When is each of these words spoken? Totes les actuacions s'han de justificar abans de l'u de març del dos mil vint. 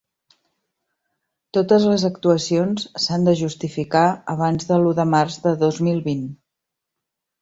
Totes 1.57 1.83
les 1.89 2.05
actuacions 2.09 2.87
s'han 3.03 3.27
de 3.29 3.35
justificar 3.43 4.07
abans 4.37 4.71
de 4.71 4.81
l'u 4.85 4.95
de 5.01 5.07
març 5.15 5.41
del 5.45 5.61
dos 5.65 5.79
mil 5.91 6.03
vint. 6.11 6.25